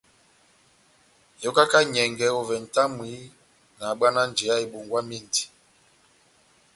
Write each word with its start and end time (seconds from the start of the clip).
Yokaka 1.43 1.77
enyɛngɛ 1.83 2.27
ovɛ 2.39 2.55
nʼtamwi 2.63 3.11
nahabwana 3.77 4.21
njeya 4.29 4.55
ebongwamindi. 4.65 5.43